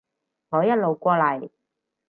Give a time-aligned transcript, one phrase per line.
[0.03, 0.03] 我
[0.63, 1.51] 一路過嚟